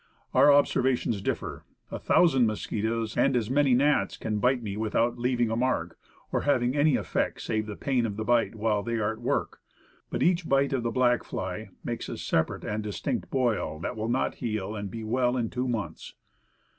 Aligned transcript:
Our 0.33 0.51
observations 0.51 1.21
differ. 1.21 1.63
A 1.91 1.99
thousand 1.99 2.47
mosquitoes 2.47 3.15
and 3.15 3.35
as 3.35 3.51
many 3.51 3.75
gnats 3.75 4.17
can 4.17 4.39
bite 4.39 4.63
me 4.63 4.75
without 4.75 5.19
leaving 5.19 5.51
a 5.51 5.55
mark, 5.55 5.95
or 6.31 6.41
having 6.41 6.75
any 6.75 6.95
effect 6.95 7.39
save 7.39 7.67
the 7.67 7.75
pain 7.75 8.07
of 8.07 8.17
the 8.17 8.23
bite 8.23 8.55
while 8.55 8.81
they 8.81 8.95
are 8.97 9.11
at 9.11 9.21
work. 9.21 9.59
But 10.09 10.23
each 10.23 10.49
bite 10.49 10.73
of 10.73 10.81
the 10.81 10.89
black 10.89 11.23
fly 11.23 11.69
makes 11.83 12.09
a 12.09 12.17
separate 12.17 12.63
and 12.63 12.81
distinct 12.83 13.29
boil, 13.29 13.77
that 13.81 13.95
will 13.95 14.09
not 14.09 14.33
heal 14.41 14.75
and 14.75 14.89
be 14.89 15.03
well 15.03 15.37
in 15.37 15.51
two 15.51 15.67
months. 15.67 16.15